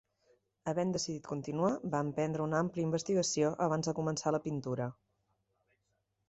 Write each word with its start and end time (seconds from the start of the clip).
Havent 0.71 0.93
decidit 0.95 1.27
continuar, 1.31 1.69
va 1.95 1.99
emprendre 2.07 2.45
una 2.45 2.61
àmplia 2.63 2.87
investigació 2.89 3.53
abans 3.67 3.91
de 3.91 3.95
començar 4.01 4.35
la 4.37 4.41
pintura. 4.49 4.89